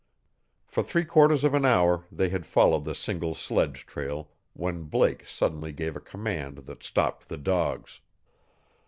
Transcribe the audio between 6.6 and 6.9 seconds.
that